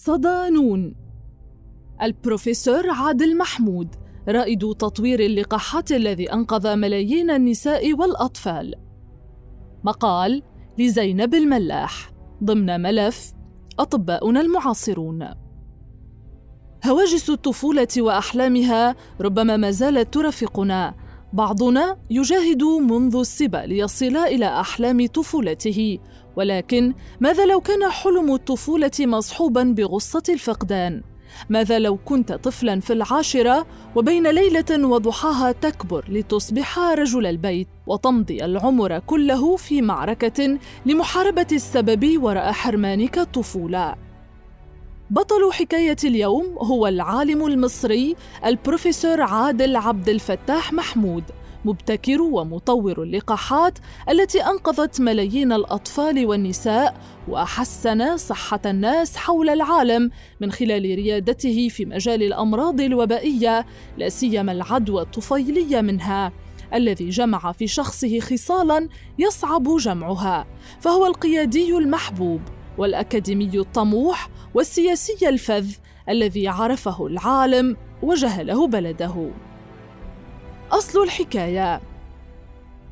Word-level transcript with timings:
صدانون 0.00 0.94
البروفيسور 2.02 2.90
عادل 2.90 3.38
محمود 3.38 3.94
رائد 4.28 4.74
تطوير 4.74 5.20
اللقاحات 5.20 5.92
الذي 5.92 6.32
أنقذ 6.32 6.76
ملايين 6.76 7.30
النساء 7.30 7.94
والأطفال. 7.94 8.74
مقال 9.84 10.42
لزينب 10.78 11.34
الملاح 11.34 12.12
ضمن 12.44 12.80
ملف 12.80 13.34
أطباؤنا 13.78 14.40
المعاصرون. 14.40 15.28
هواجس 16.86 17.30
الطفولة 17.30 17.88
وأحلامها 17.98 18.96
ربما 19.20 19.56
ما 19.56 19.70
زالت 19.70 20.14
ترافقنا. 20.14 20.94
بعضنا 21.32 21.96
يجاهد 22.10 22.62
منذ 22.62 23.16
الصبا 23.16 23.56
ليصل 23.66 24.16
إلى 24.16 24.60
أحلام 24.60 25.06
طفولته 25.06 25.98
ولكن 26.36 26.94
ماذا 27.20 27.46
لو 27.46 27.60
كان 27.60 27.90
حلم 27.90 28.34
الطفولة 28.34 28.90
مصحوبا 29.00 29.62
بغصة 29.62 30.22
الفقدان؟ 30.28 31.02
ماذا 31.48 31.78
لو 31.78 31.96
كنت 31.96 32.32
طفلا 32.32 32.80
في 32.80 32.92
العاشرة 32.92 33.66
وبين 33.96 34.26
ليلة 34.26 34.88
وضحاها 34.88 35.52
تكبر 35.52 36.04
لتصبح 36.08 36.78
رجل 36.78 37.26
البيت 37.26 37.68
وتمضي 37.86 38.44
العمر 38.44 38.98
كله 38.98 39.56
في 39.56 39.82
معركة 39.82 40.58
لمحاربة 40.86 41.46
السبب 41.52 42.22
وراء 42.22 42.52
حرمانك 42.52 43.18
الطفولة 43.18 44.07
بطل 45.10 45.52
حكاية 45.52 45.96
اليوم 46.04 46.58
هو 46.58 46.86
العالم 46.86 47.46
المصري 47.46 48.16
البروفيسور 48.44 49.20
عادل 49.20 49.76
عبد 49.76 50.08
الفتاح 50.08 50.72
محمود 50.72 51.24
مبتكر 51.64 52.22
ومطور 52.22 53.02
اللقاحات 53.02 53.78
التي 54.10 54.40
أنقذت 54.46 55.00
ملايين 55.00 55.52
الأطفال 55.52 56.26
والنساء 56.26 57.00
واحسن 57.28 58.16
صحة 58.16 58.60
الناس 58.66 59.16
حول 59.16 59.50
العالم 59.50 60.10
من 60.40 60.52
خلال 60.52 60.82
ريادته 60.82 61.68
في 61.68 61.84
مجال 61.84 62.22
الأمراض 62.22 62.80
الوبائية 62.80 63.66
لا 63.98 64.08
سيما 64.08 64.52
العدوى 64.52 65.02
الطفيلية 65.02 65.80
منها 65.80 66.32
الذي 66.74 67.08
جمع 67.08 67.52
في 67.52 67.66
شخصه 67.66 68.20
خصالا 68.20 68.88
يصعب 69.18 69.76
جمعها 69.76 70.46
فهو 70.80 71.06
القيادي 71.06 71.76
المحبوب. 71.76 72.40
والأكاديمي 72.78 73.50
الطموح 73.54 74.28
والسياسي 74.54 75.28
الفذ 75.28 75.74
الذي 76.08 76.48
عرفه 76.48 77.06
العالم 77.06 77.76
وجهله 78.02 78.66
بلده. 78.66 79.30
أصل 80.72 81.02
الحكاية. 81.02 81.80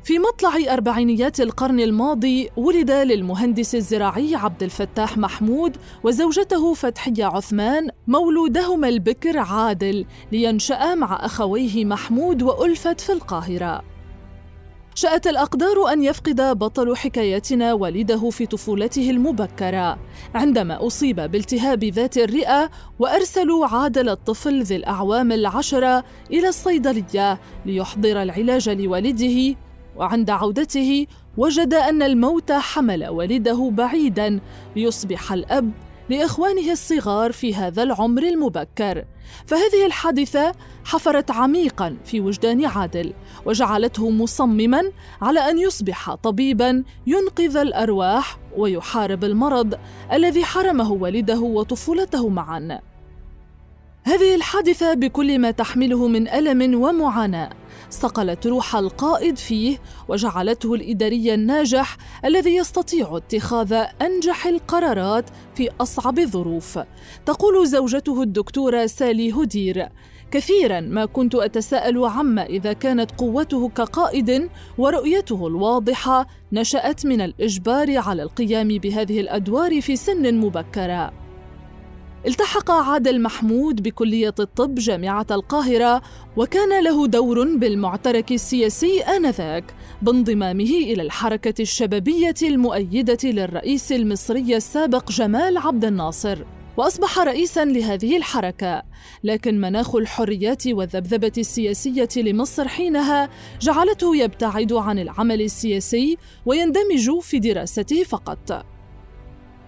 في 0.03 0.19
مطلع 0.19 0.73
أربعينيات 0.73 1.41
القرن 1.41 1.79
الماضي 1.79 2.49
ولد 2.57 2.91
للمهندس 2.91 3.75
الزراعي 3.75 4.35
عبد 4.35 4.63
الفتاح 4.63 5.17
محمود 5.17 5.77
وزوجته 6.03 6.73
فتحية 6.73 7.25
عثمان 7.25 7.89
مولودهما 8.07 8.89
البكر 8.89 9.37
عادل 9.37 10.05
لينشأ 10.31 10.95
مع 10.95 11.25
أخويه 11.25 11.85
محمود 11.85 12.41
وألفت 12.41 13.01
في 13.01 13.11
القاهرة. 13.11 13.96
شاءت 14.97 15.27
الأقدار 15.27 15.93
أن 15.93 16.03
يفقد 16.03 16.41
بطل 16.41 16.95
حكايتنا 16.95 17.73
والده 17.73 18.29
في 18.29 18.45
طفولته 18.45 19.09
المبكرة. 19.09 19.97
عندما 20.35 20.87
أصيب 20.87 21.15
بالتهاب 21.15 21.83
ذات 21.83 22.17
الرئة 22.17 22.69
وأرسلوا 22.99 23.67
عادل 23.67 24.09
الطفل 24.09 24.63
ذي 24.63 24.75
الأعوام 24.75 25.31
العشرة 25.31 26.03
إلى 26.31 26.47
الصيدلية 26.47 27.39
ليحضر 27.65 28.21
العلاج 28.21 28.69
لوالده 28.69 29.55
وعند 29.95 30.29
عودته 30.29 31.07
وجد 31.37 31.73
أن 31.73 32.01
الموت 32.01 32.51
حمل 32.51 33.07
والده 33.07 33.69
بعيداً 33.73 34.39
ليصبح 34.75 35.33
الأب 35.33 35.71
لإخوانه 36.09 36.71
الصغار 36.71 37.31
في 37.31 37.55
هذا 37.55 37.83
العمر 37.83 38.23
المبكر. 38.23 39.05
فهذه 39.45 39.85
الحادثة 39.85 40.51
حفرت 40.85 41.31
عميقا 41.31 41.97
في 42.05 42.21
وجدان 42.21 42.65
عادل 42.65 43.13
وجعلته 43.45 44.09
مصمما 44.09 44.91
على 45.21 45.39
أن 45.39 45.59
يصبح 45.59 46.15
طبيبا 46.15 46.83
ينقذ 47.07 47.57
الأرواح 47.57 48.37
ويحارب 48.57 49.23
المرض 49.23 49.79
الذي 50.13 50.45
حرمه 50.45 50.91
والده 50.91 51.39
وطفولته 51.39 52.29
معا. 52.29 52.79
هذه 54.07 54.35
الحادثة 54.35 54.93
بكل 54.93 55.39
ما 55.39 55.51
تحمله 55.51 56.07
من 56.07 56.27
ألم 56.27 56.81
ومعاناة. 56.81 57.49
صقلت 57.89 58.47
روح 58.47 58.75
القائد 58.75 59.37
فيه 59.37 59.77
وجعلته 60.07 60.73
الإداري 60.73 61.33
الناجح 61.33 61.97
الذي 62.25 62.55
يستطيع 62.55 63.17
اتخاذ 63.17 63.73
أنجح 64.01 64.45
القرارات 64.45 65.25
في 65.55 65.69
أصعب 65.81 66.19
الظروف. 66.19 66.79
تقول 67.25 67.67
زوجته 67.67 68.21
الدكتورة 68.21 68.85
سالي 68.85 69.31
هدير 69.31 69.89
كثيرا 70.31 70.79
ما 70.79 71.05
كنت 71.05 71.35
أتساءل 71.35 72.05
عما 72.05 72.45
إذا 72.45 72.73
كانت 72.73 73.11
قوته 73.11 73.69
كقائد 73.69 74.49
ورؤيته 74.77 75.47
الواضحة 75.47 76.27
نشأت 76.51 77.05
من 77.05 77.21
الإجبار 77.21 77.97
على 77.97 78.23
القيام 78.23 78.67
بهذه 78.67 79.19
الأدوار 79.19 79.81
في 79.81 79.95
سن 79.95 80.35
مبكرة. 80.35 81.26
التحق 82.25 82.71
عادل 82.71 83.21
محمود 83.21 83.83
بكلية 83.83 84.33
الطب 84.39 84.75
جامعة 84.75 85.25
القاهرة 85.31 86.01
وكان 86.37 86.83
له 86.83 87.07
دور 87.07 87.57
بالمعترك 87.57 88.31
السياسي 88.31 89.01
آنذاك 89.01 89.63
بانضمامه 90.01 90.63
إلى 90.63 91.01
الحركة 91.01 91.61
الشبابية 91.61 92.35
المؤيدة 92.41 93.17
للرئيس 93.23 93.91
المصري 93.91 94.55
السابق 94.55 95.11
جمال 95.11 95.57
عبد 95.57 95.85
الناصر 95.85 96.37
وأصبح 96.77 97.19
رئيسا 97.19 97.65
لهذه 97.65 98.17
الحركة. 98.17 98.83
لكن 99.23 99.61
مناخ 99.61 99.95
الحريات 99.95 100.67
والذبذبة 100.67 101.31
السياسية 101.37 102.09
لمصر 102.17 102.67
حينها 102.67 103.29
جعلته 103.61 104.15
يبتعد 104.15 104.73
عن 104.73 104.99
العمل 104.99 105.41
السياسي 105.41 106.17
ويندمج 106.45 107.19
في 107.21 107.39
دراسته 107.39 108.03
فقط. 108.03 108.76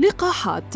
لقاحات. 0.00 0.74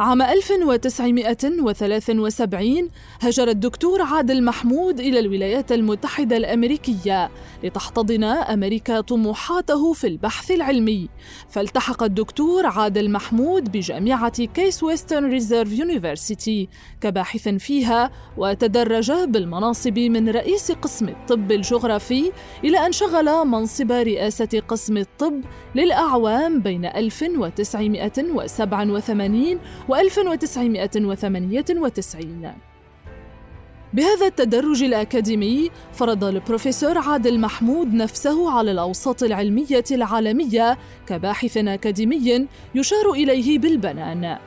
عام 0.00 0.22
1973 0.22 2.88
هجر 3.20 3.48
الدكتور 3.48 4.02
عادل 4.02 4.44
محمود 4.44 5.00
إلى 5.00 5.18
الولايات 5.18 5.72
المتحدة 5.72 6.36
الأمريكية 6.36 7.30
لتحتضن 7.64 8.24
أمريكا 8.24 9.00
طموحاته 9.00 9.92
في 9.92 10.06
البحث 10.06 10.50
العلمي. 10.50 11.08
فالتحق 11.48 12.02
الدكتور 12.02 12.66
عادل 12.66 13.10
محمود 13.10 13.72
بجامعة 13.72 14.44
Case 14.44 14.82
Western 14.82 15.30
Reserve 15.30 15.72
University 15.72 16.68
كباحث 17.00 17.48
فيها 17.48 18.10
وتدرج 18.36 19.12
بالمناصب 19.12 19.98
من 19.98 20.28
رئيس 20.28 20.72
قسم 20.72 21.08
الطب 21.08 21.52
الجغرافي 21.52 22.32
إلى 22.64 22.86
أن 22.86 22.92
شغل 22.92 23.46
منصب 23.46 23.92
رئاسة 23.92 24.62
قسم 24.68 24.96
الطب 24.96 25.40
للأعوام 25.74 26.60
بين 26.60 26.84
1987 26.84 29.58
و 29.88 29.94
1998 29.94 32.52
بهذا 33.92 34.26
التدرج 34.26 34.82
الأكاديمي 34.82 35.70
فرض 35.92 36.24
البروفيسور 36.24 36.98
عادل 36.98 37.40
محمود 37.40 37.94
نفسه 37.94 38.50
على 38.50 38.70
الأوساط 38.70 39.22
العلمية 39.22 39.84
العالمية 39.90 40.78
كباحث 41.06 41.56
أكاديمي 41.56 42.46
يشار 42.74 43.12
إليه 43.12 43.58
بالبنان. 43.58 44.38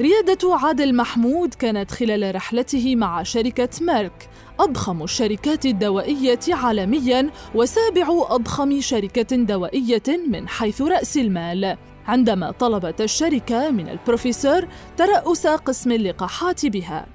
ريادة 0.00 0.56
عادل 0.56 0.94
محمود 0.94 1.54
كانت 1.54 1.90
خلال 1.90 2.34
رحلته 2.34 2.96
مع 2.96 3.22
شركة 3.22 3.68
ميرك 3.80 4.28
أضخم 4.60 5.02
الشركات 5.02 5.66
الدوائية 5.66 6.40
عالمياً 6.48 7.30
وسابع 7.54 8.08
أضخم 8.28 8.80
شركة 8.80 9.36
دوائية 9.36 10.02
من 10.28 10.48
حيث 10.48 10.82
رأس 10.82 11.16
المال. 11.16 11.76
عندما 12.06 12.50
طلبت 12.50 13.00
الشركة 13.00 13.70
من 13.70 13.88
البروفيسور 13.88 14.68
ترأس 14.96 15.46
قسم 15.46 15.92
اللقاحات 15.92 16.66
بها. 16.66 17.06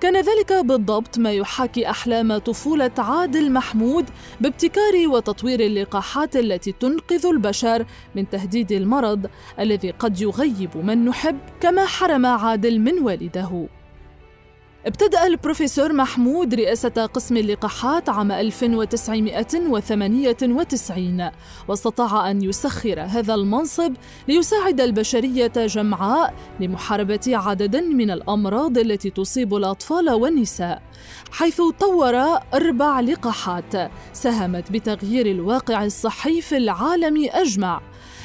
كان 0.00 0.16
ذلك 0.16 0.52
بالضبط 0.52 1.18
ما 1.18 1.32
يحاكي 1.32 1.90
أحلام 1.90 2.38
طفولة 2.38 2.90
عادل 2.98 3.52
محمود 3.52 4.04
بابتكار 4.40 5.08
وتطوير 5.08 5.60
اللقاحات 5.60 6.36
التي 6.36 6.72
تنقذ 6.72 7.26
البشر 7.26 7.86
من 8.14 8.30
تهديد 8.30 8.72
المرض 8.72 9.30
الذي 9.60 9.90
قد 9.90 10.20
يغيب 10.20 10.76
من 10.76 11.04
نحب 11.04 11.38
كما 11.60 11.86
حرم 11.86 12.26
عادل 12.26 12.80
من 12.80 13.02
والده. 13.02 13.68
ابتدأ 14.86 15.26
البروفيسور 15.26 15.92
محمود 15.92 16.54
رئاسة 16.54 16.88
قسم 16.88 17.36
اللقاحات 17.36 18.08
عام 18.08 18.32
1998 18.32 21.30
واستطاع 21.68 22.30
أن 22.30 22.42
يسخر 22.42 23.00
هذا 23.00 23.34
المنصب 23.34 23.94
ليساعد 24.28 24.80
البشرية 24.80 25.52
جمعاء 25.56 26.34
لمحاربة 26.60 27.20
عدد 27.26 27.76
من 27.76 28.10
الأمراض 28.10 28.78
التي 28.78 29.10
تصيب 29.10 29.54
الأطفال 29.54 30.10
والنساء 30.10 30.82
حيث 31.30 31.60
طور 31.80 32.16
أربع 32.54 33.00
لقاحات 33.00 33.90
ساهمت 34.12 34.72
بتغيير 34.72 35.26
الواقع 35.26 35.84
الصحي 35.84 36.40
في 36.40 36.56
العالم 36.56 37.28
أجمع. 37.32 37.80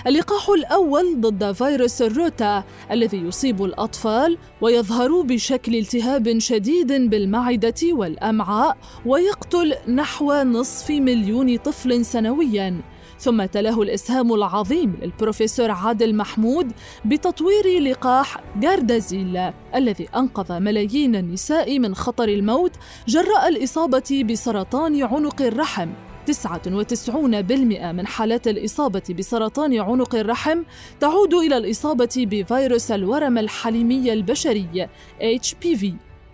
اللقاح 0.08 0.50
الأول 0.50 1.22
ضد 1.22 1.52
فيروس 1.52 2.02
الروتا 2.02 2.64
الذي 2.92 3.18
يصيب 3.18 3.64
الأطفال 3.64 4.38
ويظهر 4.62 5.22
بشكل 5.22 5.76
التهاب 5.76 6.40
شديد 6.40 7.10
بالمعدة 7.10 7.74
والأمعاء 7.84 8.78
ويقتل 9.06 9.74
نحو 9.88 10.34
نصف 10.34 10.90
مليون 10.90 11.58
طفل 11.58 12.06
سنوياً. 12.06 12.82
ثم 13.20 13.46
تلاه 13.46 13.82
الإسهام 13.82 14.34
العظيم 14.34 15.00
للبروفيسور 15.02 15.72
عادل 15.72 16.16
محمود 16.16 16.72
بتطوير 17.06 17.80
لقاح 17.80 18.44
جاردازيل 18.56 19.52
الذي 19.76 20.08
أنقذ 20.16 20.60
ملايين 20.60 21.16
النساء 21.16 21.80
من 21.80 21.96
خطر 21.96 22.30
الموت 22.30 22.72
جراء 23.08 23.48
الإصابة 23.48 24.26
بسرطان 24.30 25.04
عنق 25.04 25.42
الرحم. 25.42 25.90
99% 26.28 27.92
من 27.92 28.08
حالات 28.08 28.48
الإصابة 28.48 29.04
بسرطان 29.20 29.80
عنق 29.80 30.16
الرحم 30.16 30.64
تعود 31.00 31.34
إلى 31.34 31.58
الإصابة 31.58 32.10
بفيروس 32.18 32.92
الورم 32.92 33.38
الحليمي 33.38 34.14
البشري 34.14 34.90
HPV 35.22 35.86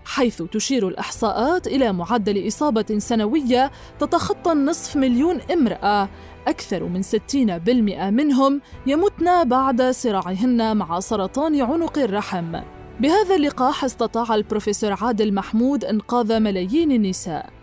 حيث 0.06 0.42
تشير 0.42 0.88
الإحصاءات 0.88 1.68
إلى 1.68 1.94
معدل 1.94 2.48
إصابة 2.48 2.86
سنوية 2.98 3.72
تتخطى 4.00 4.52
النصف 4.52 4.96
مليون 4.96 5.42
امرأة. 5.54 6.10
أكثر 6.48 6.84
من 6.84 7.02
60% 7.04 8.10
منهم 8.10 8.62
يمتن 8.88 9.44
بعد 9.44 9.82
صراعهن 9.82 10.78
مع 10.78 11.00
سرطان 11.00 11.62
عنق 11.62 11.98
الرحم. 11.98 12.60
بهذا 13.00 13.36
اللقاح 13.36 13.84
استطاع 13.84 14.36
البروفيسور 14.36 14.94
عادل 15.02 15.34
محمود 15.34 15.86
إنقاذ 15.86 16.40
ملايين 16.40 16.92
النساء. 16.92 17.57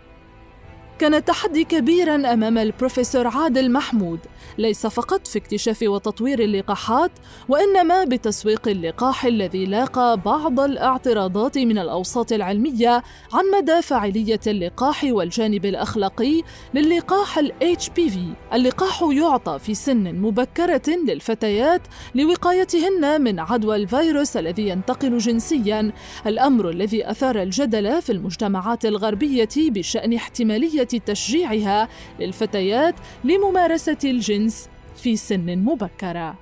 كان 0.99 1.25
تحدي 1.25 1.63
كبيرا 1.63 2.15
أمام 2.33 2.57
البروفيسور 2.57 3.27
عادل 3.27 3.71
محمود 3.71 4.19
ليس 4.57 4.87
فقط 4.87 5.27
في 5.27 5.39
اكتشاف 5.39 5.81
وتطوير 5.81 6.39
اللقاحات 6.39 7.11
وإنما 7.49 8.03
بتسويق 8.03 8.67
اللقاح 8.67 9.25
الذي 9.25 9.65
لاقى 9.65 10.21
بعض 10.25 10.59
الاعتراضات 10.59 11.57
من 11.57 11.77
الأوساط 11.77 12.31
العلمية 12.31 13.03
عن 13.33 13.43
مدى 13.57 13.81
فاعلية 13.81 14.39
اللقاح 14.47 15.03
والجانب 15.03 15.65
الأخلاقي 15.65 16.41
للقاح 16.73 17.37
ال 17.37 17.51
HPV. 17.61 18.17
اللقاح 18.53 19.03
يعطى 19.11 19.59
في 19.59 19.73
سن 19.73 20.15
مبكرة 20.15 20.89
للفتيات 21.07 21.81
لوقايتهن 22.15 23.21
من 23.21 23.39
عدوى 23.39 23.75
الفيروس 23.75 24.37
الذي 24.37 24.67
ينتقل 24.67 25.17
جنسيا، 25.17 25.91
الأمر 26.27 26.69
الذي 26.69 27.11
أثار 27.11 27.41
الجدل 27.41 28.01
في 28.01 28.11
المجتمعات 28.11 28.85
الغربية 28.85 29.49
بشأن 29.57 30.13
احتمالية 30.13 30.84
تشجيعها 30.85 31.89
للفتيات 32.19 32.95
لممارسة 33.23 33.97
الجنس 34.03 34.25
الجنس 34.35 34.69
في 34.95 35.15
سن 35.15 35.57
مبكرة. 35.57 36.35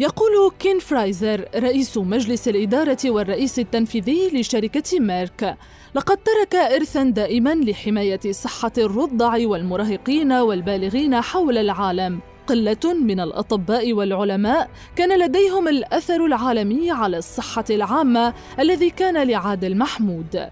يقول 0.00 0.52
كين 0.58 0.78
فرايزر 0.78 1.48
رئيس 1.54 1.98
مجلس 1.98 2.48
الإدارة 2.48 2.98
والرئيس 3.04 3.58
التنفيذي 3.58 4.40
لشركة 4.40 5.00
ميرك 5.00 5.56
لقد 5.94 6.16
ترك 6.16 6.54
إرثا 6.54 7.02
دائما 7.02 7.54
لحماية 7.54 8.20
صحة 8.32 8.72
الرضع 8.78 9.46
والمراهقين 9.46 10.32
والبالغين 10.32 11.20
حول 11.20 11.58
العالم 11.58 12.20
قلة 12.46 12.94
من 13.02 13.20
الأطباء 13.20 13.92
والعلماء 13.92 14.70
كان 14.96 15.18
لديهم 15.18 15.68
الأثر 15.68 16.26
العالمي 16.26 16.90
على 16.90 17.18
الصحة 17.18 17.64
العامة 17.70 18.34
الذي 18.58 18.90
كان 18.90 19.28
لعادل 19.28 19.76
محمود 19.78 20.50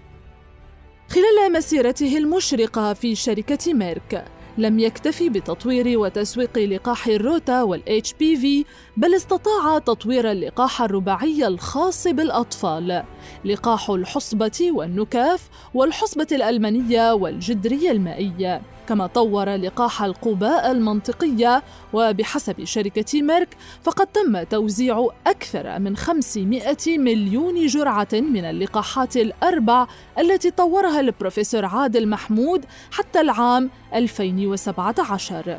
خلال 1.14 1.52
مسيرته 1.52 2.18
المشرقة 2.18 2.92
في 2.92 3.14
شركة 3.14 3.74
ميرك. 3.74 4.24
لم 4.58 4.78
يكتفي 4.78 5.28
بتطوير 5.28 5.98
وتسويق 5.98 6.58
لقاح 6.58 7.06
الروتا 7.06 7.62
وال 7.62 8.12
HPV 8.12 8.64
بل 8.96 9.14
استطاع 9.14 9.78
تطوير 9.78 10.30
اللقاح 10.30 10.82
الرباعي 10.82 11.46
الخاص 11.46 12.08
بالأطفال. 12.08 13.04
لقاح 13.44 13.90
الحصبة 13.90 14.70
والنكاف 14.70 15.48
والحصبة 15.74 16.26
الألمانية 16.32 17.12
والجدري 17.12 17.90
المائي 17.90 18.60
كما 18.88 19.06
طور 19.06 19.54
لقاح 19.54 20.02
القوباء 20.02 20.70
المنطقية 20.70 21.62
وبحسب 21.92 22.64
شركة 22.64 23.22
ميرك 23.22 23.56
فقد 23.82 24.06
تم 24.06 24.42
توزيع 24.42 25.08
أكثر 25.26 25.78
من 25.78 25.96
500 25.96 26.76
مليون 26.88 27.66
جرعة 27.66 28.08
من 28.12 28.44
اللقاحات 28.44 29.16
الأربع 29.16 29.86
التي 30.18 30.50
طورها 30.50 31.00
البروفيسور 31.00 31.64
عادل 31.64 32.08
محمود 32.08 32.64
حتى 32.90 33.20
العام 33.20 33.70
2017 33.94 35.58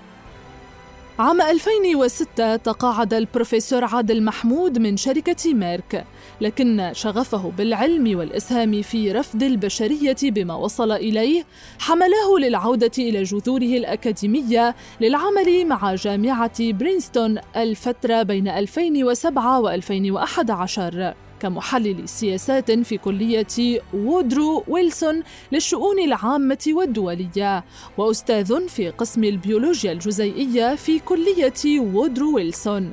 عام 1.19 1.41
2006 1.41 2.55
تقاعد 2.55 3.13
البروفيسور 3.13 3.83
عادل 3.83 4.23
محمود 4.23 4.79
من 4.79 4.97
شركة 4.97 5.53
ميرك 5.53 6.05
لكن 6.41 6.89
شغفه 6.93 7.51
بالعلم 7.57 8.17
والإسهام 8.19 8.81
في 8.81 9.11
رفد 9.11 9.43
البشرية 9.43 10.15
بما 10.23 10.55
وصل 10.55 10.91
إليه 10.91 11.43
حمله 11.79 12.39
للعودة 12.39 12.91
إلى 12.97 13.23
جذوره 13.23 13.63
الأكاديمية 13.63 14.75
للعمل 15.01 15.65
مع 15.67 15.95
جامعة 15.95 16.71
برينستون 16.71 17.37
الفترة 17.55 18.23
بين 18.23 18.47
2007 18.47 19.59
و 19.59 19.69
2011 19.69 21.13
كمحلل 21.39 22.09
سياسات 22.09 22.71
في 22.71 22.97
كلية 22.97 23.81
وودرو 23.93 24.63
ويلسون 24.67 25.23
للشؤون 25.51 25.99
العامة 25.99 26.63
والدولية 26.67 27.63
وأستاذ 27.97 28.67
في 28.67 28.89
قسم 28.89 29.23
البيولوجيا 29.23 29.91
الجزيئية 29.91 30.75
في 30.75 30.99
كلية 30.99 31.79
وودرو 31.79 32.35
ويلسون. 32.35 32.91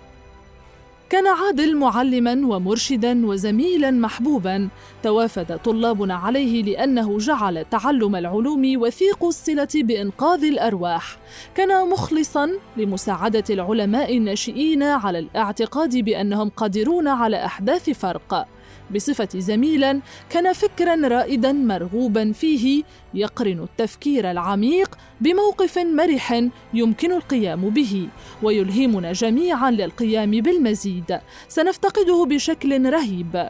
كان 1.13 1.27
عادل 1.27 1.77
معلما 1.77 2.33
ومرشدا 2.33 3.27
وزميلا 3.27 3.91
محبوبا 3.91 4.69
توافد 5.03 5.59
طلابنا 5.59 6.15
عليه 6.15 6.63
لأنه 6.63 7.19
جعل 7.19 7.65
تعلم 7.71 8.17
العلوم 8.17 8.83
وثيق 8.83 9.25
الصلة 9.25 9.69
بإنقاذ 9.75 10.45
الأرواح. 10.45 11.17
كان 11.55 11.89
مخلصا 11.89 12.51
لمساعدة 12.77 13.45
العلماء 13.51 14.17
الناشئين 14.17 14.83
على 14.83 15.19
الاعتقاد 15.19 15.97
بأنهم 15.97 16.49
قادرون 16.49 17.09
على 17.09 17.45
إحداث 17.45 17.91
فرق. 17.91 18.47
بصفته 18.95 19.29
زميلا 19.37 20.01
كان 20.31 20.53
فكرا 20.53 21.09
رائدا 21.09 21.53
مرغوبا 21.53 22.33
فيه 22.33 22.83
يقرن 23.15 23.63
التفكير 23.63 24.31
العميق 24.31 24.99
بموقف 25.21 25.79
مرح 25.79 26.43
يمكن 26.75 27.13
القيام 27.13 27.71
به 27.71 28.09
ويلهمنا 28.43 29.13
جميعا 29.13 29.71
للقيام 29.71 30.31
بالمزيد. 30.31 31.19
سنفتقده 31.49 32.25
بشكل 32.25 32.91
رهيب. 32.93 33.49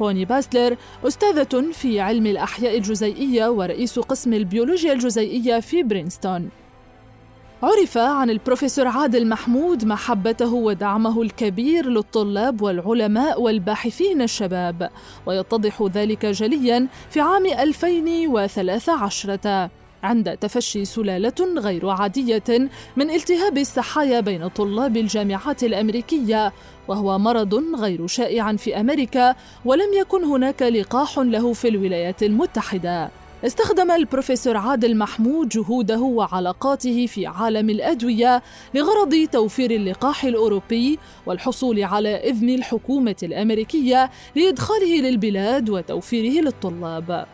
بوني 0.00 0.24
باسلر 0.24 0.76
أستاذة 1.04 1.72
في 1.72 2.00
علم 2.00 2.26
الأحياء 2.26 2.76
الجزيئية 2.76 3.48
ورئيس 3.48 3.98
قسم 3.98 4.32
البيولوجيا 4.32 4.92
الجزيئية 4.92 5.60
في 5.60 5.82
برينستون. 5.82 6.50
عرف 7.62 7.98
عن 7.98 8.30
البروفيسور 8.30 8.86
عادل 8.86 9.28
محمود 9.28 9.84
محبته 9.84 10.54
ودعمه 10.54 11.22
الكبير 11.22 11.88
للطلاب 11.88 12.62
والعلماء 12.62 13.42
والباحثين 13.42 14.22
الشباب 14.22 14.90
ويتضح 15.26 15.82
ذلك 15.82 16.26
جليا 16.26 16.88
في 17.10 17.20
عام 17.20 17.46
2013 17.46 19.68
عند 20.02 20.36
تفشي 20.36 20.84
سلالة 20.84 21.58
غير 21.58 21.88
عادية 21.88 22.68
من 22.96 23.10
التهاب 23.10 23.58
السحايا 23.58 24.20
بين 24.20 24.48
طلاب 24.48 24.96
الجامعات 24.96 25.64
الأمريكية 25.64 26.52
وهو 26.88 27.18
مرض 27.18 27.54
غير 27.74 28.06
شائع 28.06 28.56
في 28.56 28.80
أمريكا 28.80 29.34
ولم 29.64 29.94
يكن 30.00 30.24
هناك 30.24 30.62
لقاح 30.62 31.18
له 31.18 31.52
في 31.52 31.68
الولايات 31.68 32.22
المتحدة. 32.22 33.10
استخدم 33.46 33.90
البروفيسور 33.90 34.56
عادل 34.56 34.96
محمود 34.96 35.48
جهوده 35.48 36.00
وعلاقاته 36.00 37.06
في 37.06 37.26
عالم 37.26 37.70
الأدوية 37.70 38.42
لغرض 38.74 39.28
توفير 39.32 39.70
اللقاح 39.70 40.24
الأوروبي 40.24 40.98
والحصول 41.26 41.82
على 41.84 42.08
إذن 42.08 42.48
الحكومة 42.48 43.16
الأمريكية 43.22 44.10
لإدخاله 44.36 45.00
للبلاد 45.00 45.70
وتوفيره 45.70 46.42
للطلاب. 46.42 47.26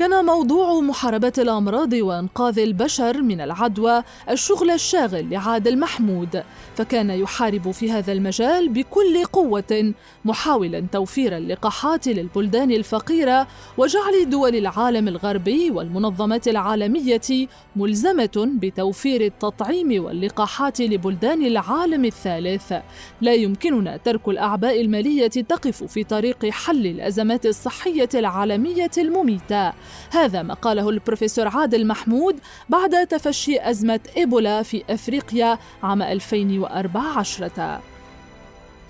كان 0.00 0.24
موضوع 0.24 0.80
محاربة 0.80 1.32
الأمراض 1.38 1.92
وإنقاذ 1.92 2.58
البشر 2.58 3.22
من 3.22 3.40
العدوى 3.40 4.02
الشغل 4.30 4.70
الشاغل 4.70 5.30
لعادل 5.30 5.78
محمود، 5.78 6.42
فكان 6.76 7.10
يحارب 7.10 7.70
في 7.70 7.92
هذا 7.92 8.12
المجال 8.12 8.68
بكل 8.68 9.24
قوة 9.24 9.94
محاولا 10.24 10.86
توفير 10.92 11.36
اللقاحات 11.36 12.06
للبلدان 12.06 12.70
الفقيرة 12.70 13.46
وجعل 13.78 14.30
دول 14.30 14.56
العالم 14.56 15.08
الغربي 15.08 15.70
والمنظمات 15.70 16.48
العالمية 16.48 17.48
ملزمة 17.76 18.48
بتوفير 18.54 19.20
التطعيم 19.20 20.04
واللقاحات 20.04 20.80
لبلدان 20.80 21.46
العالم 21.46 22.04
الثالث. 22.04 22.72
لا 23.20 23.34
يمكننا 23.34 23.96
ترك 23.96 24.28
الأعباء 24.28 24.80
المالية 24.80 25.26
تقف 25.28 25.84
في 25.84 26.04
طريق 26.04 26.46
حل 26.46 26.86
الأزمات 26.86 27.46
الصحية 27.46 28.08
العالمية 28.14 28.90
المميتة. 28.98 29.72
هذا 30.10 30.42
ما 30.42 30.54
قاله 30.54 30.88
البروفيسور 30.88 31.48
عادل 31.48 31.86
محمود 31.86 32.36
بعد 32.68 33.06
تفشي 33.06 33.70
أزمة 33.70 34.00
إيبولا 34.16 34.62
في 34.62 34.84
أفريقيا 34.90 35.58
عام 35.82 36.02
2014 36.02 37.80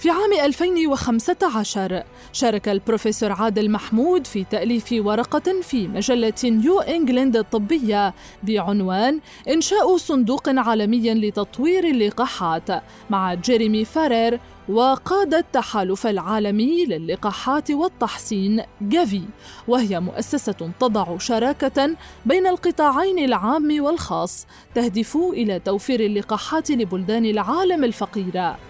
في 0.00 0.11
عام 0.11 0.33
2015 0.45 2.02
شارك 2.33 2.69
البروفيسور 2.69 3.33
عادل 3.33 3.71
محمود 3.71 4.26
في 4.26 4.45
تأليف 4.45 4.88
ورقة 4.92 5.61
في 5.62 5.88
مجلة 5.88 6.33
نيو 6.45 6.80
إنجلند 6.80 7.37
الطبية 7.37 8.14
بعنوان 8.42 9.21
إنشاء 9.49 9.97
صندوق 9.97 10.49
عالمي 10.49 11.14
لتطوير 11.14 11.85
اللقاحات 11.85 12.83
مع 13.11 13.35
جيريمي 13.35 13.85
فارير 13.85 14.40
وقاد 14.69 15.35
التحالف 15.35 16.07
العالمي 16.07 16.85
للقاحات 16.85 17.71
والتحصين 17.71 18.62
جافي 18.80 19.23
وهي 19.69 20.00
مؤسسة 20.00 20.71
تضع 20.80 21.19
شراكة 21.19 21.97
بين 22.26 22.47
القطاعين 22.47 23.19
العام 23.19 23.80
والخاص 23.80 24.47
تهدف 24.75 25.16
إلى 25.16 25.59
توفير 25.59 26.00
اللقاحات 26.00 26.71
لبلدان 26.71 27.25
العالم 27.25 27.85
الفقيرة 27.85 28.69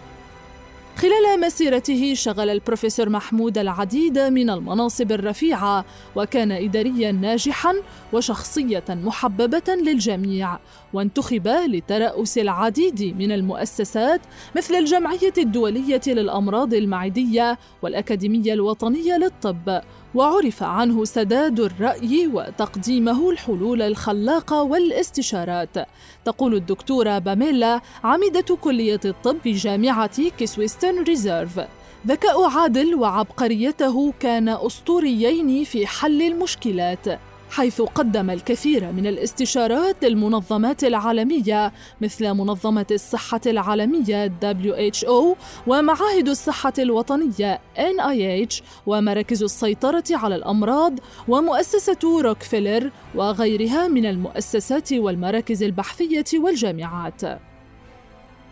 خلال 1.01 1.41
مسيرته 1.41 2.15
شغل 2.15 2.51
البروفيسور 2.51 3.09
محمود 3.09 3.59
العديد 3.59 4.19
من 4.19 4.51
المناصب 4.51 5.13
الرفيعة 5.13 5.85
وكان 6.17 6.53
إداريا 6.53 7.13
ناجحا 7.13 7.75
وشخصية 8.13 8.85
محببة 8.89 9.75
للجميع 9.83 10.59
وانتخب 10.93 11.49
لترأس 11.49 12.39
العديد 12.39 13.17
من 13.19 13.33
المؤسسات 13.33 14.21
مثل 14.57 14.75
الجمعية 14.75 15.33
الدولية 15.39 16.01
للأمراض 16.07 16.75
المعدية 16.75 17.59
والأكاديمية 17.83 18.53
الوطنية 18.53 19.17
للطب 19.17 19.81
وعرف 20.15 20.63
عنه 20.63 21.05
سداد 21.05 21.61
الرأي 21.61 22.31
وتقديمه 22.35 23.31
الحلول 23.31 23.83
الخلاقة 23.83 24.63
والاستشارات. 24.63 25.89
تقول 26.25 26.55
الدكتورة 26.55 27.19
باميلا 27.19 27.81
عميدة 28.05 28.57
كلية 28.61 29.01
الطب 29.05 29.37
بجامعة 29.45 30.29
كيسويستن 30.29 31.03
ريزيرف. 31.03 31.61
ذكاء 32.07 32.51
عادل 32.51 32.95
وعبقريته 32.95 34.13
كان 34.21 34.49
أسطوريين 34.49 35.65
في 35.65 35.87
حل 35.87 36.23
المشكلات. 36.23 37.30
حيث 37.51 37.83
قدم 37.83 38.31
الكثير 38.31 38.93
من 38.93 39.07
الاستشارات 39.07 40.05
للمنظمات 40.05 40.85
العالمية 40.85 41.73
مثل 42.01 42.35
منظمة 42.35 42.87
الصحة 42.91 43.41
العالمية 43.47 44.33
WHO 44.43 45.37
ومعاهد 45.67 46.29
الصحة 46.29 46.73
الوطنية 46.79 47.61
NIH 47.77 48.63
ومراكز 48.87 49.43
السيطرة 49.43 50.05
على 50.11 50.35
الأمراض 50.35 50.99
ومؤسسة 51.29 52.21
روكفيلر 52.21 52.91
وغيرها 53.15 53.89
من 53.89 54.07
المؤسسات 54.07 54.93
والمراكز 54.93 55.63
البحثية 55.63 56.25
والجامعات. 56.35 57.50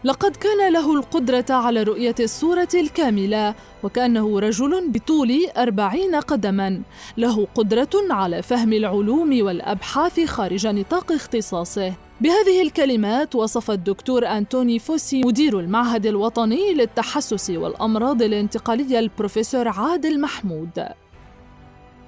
لقد 0.04 0.36
كان 0.36 0.72
له 0.72 0.94
القدرة 0.94 1.44
على 1.50 1.82
رؤية 1.82 2.14
الصورة 2.20 2.68
الكاملة 2.74 3.54
وكأنه 3.82 4.40
رجل 4.40 4.90
بطول 4.90 5.46
أربعين 5.56 6.14
قدما. 6.14 6.82
له 7.16 7.46
قدرة 7.54 7.90
على 8.10 8.42
فهم 8.42 8.72
العلوم 8.72 9.42
والأبحاث 9.42 10.20
خارج 10.20 10.66
نطاق 10.66 11.12
اختصاصه. 11.12 11.94
بهذه 12.20 12.62
الكلمات 12.62 13.34
وصف 13.34 13.70
الدكتور 13.70 14.26
أنتوني 14.26 14.78
فوسي 14.78 15.22
مدير 15.24 15.60
المعهد 15.60 16.06
الوطني 16.06 16.74
للتحسس 16.74 17.50
والأمراض 17.50 18.22
الانتقالية 18.22 18.98
البروفيسور 18.98 19.68
عادل 19.68 20.20
محمود. 20.20 20.84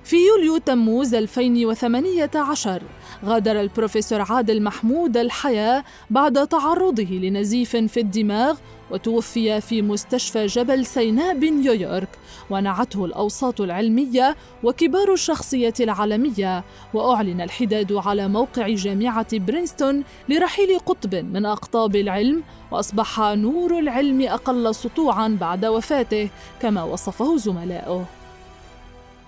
في 0.05 0.17
يوليو 0.27 0.59
تموز 0.59 1.15
2018 1.15 2.83
غادر 3.25 3.61
البروفيسور 3.61 4.21
عادل 4.21 4.63
محمود 4.63 5.17
الحياة 5.17 5.85
بعد 6.11 6.47
تعرضه 6.47 7.03
لنزيف 7.03 7.77
في 7.77 8.01
الدماغ 8.01 8.59
وتوفي 8.91 9.61
في 9.61 9.83
مستشفى 9.83 10.47
جبل 10.47 10.87
سيناء 10.87 11.39
بنيويورك 11.39 12.09
ونعته 12.51 13.05
الأوساط 13.05 13.61
العلمية 13.61 14.37
وكبار 14.63 15.13
الشخصية 15.13 15.75
العالمية 15.81 16.65
وأعلن 16.95 17.41
الحداد 17.41 17.93
على 17.93 18.29
موقع 18.29 18.69
جامعة 18.69 19.39
برينستون 19.39 20.05
لرحيل 20.29 20.79
قطب 20.79 21.15
من 21.15 21.47
أقطاب 21.47 21.97
العلم 21.97 22.43
وأصبح 22.71 23.21
نور 23.21 23.79
العلم 23.79 24.23
أقل 24.23 24.75
سطوعا 24.75 25.37
بعد 25.41 25.65
وفاته 25.65 26.29
كما 26.63 26.83
وصفه 26.83 27.37
زملاؤه 27.37 28.20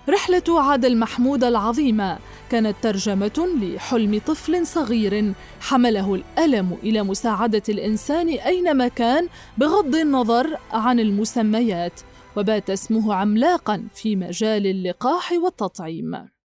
رحلة 0.09 0.61
عادل 0.61 0.97
محمود 0.97 1.43
العظيمة 1.43 2.19
كانت 2.49 2.75
ترجمة 2.81 3.49
لحلم 3.61 4.21
طفل 4.27 4.67
صغير 4.67 5.33
حمله 5.61 6.15
الألم 6.15 6.77
إلى 6.83 7.03
مساعدة 7.03 7.63
الإنسان 7.69 8.27
أينما 8.27 8.87
كان 8.87 9.27
بغض 9.57 9.95
النظر 9.95 10.57
عن 10.71 10.99
المسميات 10.99 12.01
وبات 12.37 12.69
اسمه 12.69 13.13
عملاقا 13.13 13.87
في 13.95 14.15
مجال 14.15 14.67
اللقاح 14.67 15.31
والتطعيم. 15.31 16.32